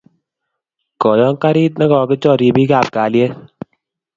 koyon 1.01 1.33
garit 1.41 1.73
ne 1.77 1.85
kokichor 1.91 2.37
ribiik 2.41 2.71
ab 2.79 2.87
kalyet 2.95 3.33